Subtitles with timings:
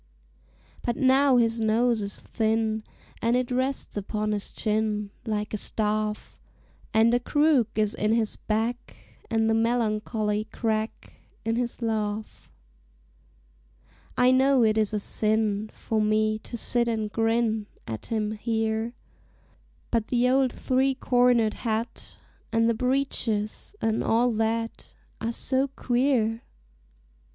[0.81, 2.81] But now his nose is thin,
[3.21, 6.39] And it rests upon his chin Like a staff;
[6.91, 8.95] And a crook is in his back,
[9.29, 11.13] And the melancholy crack
[11.45, 12.49] In his laugh.
[14.17, 18.95] I know it is a sin For me to sit and grin At him here,
[19.91, 22.17] But the old three cornered hat,
[22.51, 26.41] And the breeches, and all that, Are so queer!